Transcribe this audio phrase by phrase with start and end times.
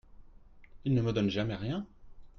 [0.83, 1.85] Il ne me donne jamais rien.